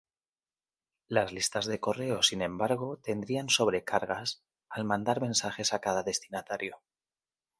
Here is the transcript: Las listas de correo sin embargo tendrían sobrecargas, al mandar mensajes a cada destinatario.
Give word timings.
Las 1.07 1.31
listas 1.31 1.67
de 1.67 1.79
correo 1.79 2.23
sin 2.23 2.41
embargo 2.41 2.97
tendrían 2.97 3.49
sobrecargas, 3.49 4.41
al 4.67 4.83
mandar 4.83 5.21
mensajes 5.21 5.75
a 5.75 5.79
cada 5.79 6.01
destinatario. 6.01 6.81